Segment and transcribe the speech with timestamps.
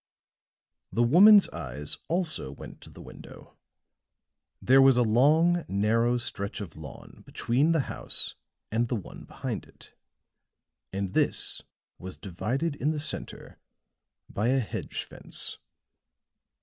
[0.91, 3.55] The woman's eyes also went to the window;
[4.59, 8.33] there was a long, narrow stretch of lawn between the house
[8.71, 9.93] and the one behind it;
[10.91, 11.61] and this
[11.99, 13.59] was divided in the center
[14.27, 15.59] by a hedge fence.